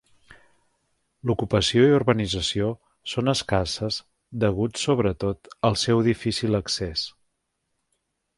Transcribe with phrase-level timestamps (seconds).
[1.29, 2.69] L'ocupació i urbanització
[3.13, 3.99] són escasses
[4.49, 7.07] hagut de sobretot al seu difícil accés.